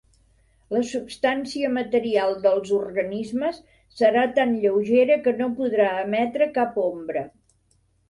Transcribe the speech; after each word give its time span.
La 0.75 0.79
substància 0.91 1.69
material 1.73 2.33
dels 2.47 2.73
organismes 2.79 3.61
serà 4.01 4.27
tan 4.41 4.59
lleugera 4.67 5.21
que 5.29 5.39
no 5.45 5.53
podrà 5.63 5.95
emetre 6.11 6.53
cap 6.61 6.85
ombra. 6.91 7.29